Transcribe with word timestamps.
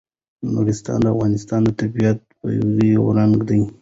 نورستان 0.53 0.99
د 1.03 1.07
افغانستان 1.15 1.59
د 1.65 1.69
طبیعي 1.79 2.13
پدیدو 2.39 2.81
یو 2.95 3.03
رنګ 3.17 3.35
دی. 3.49 3.61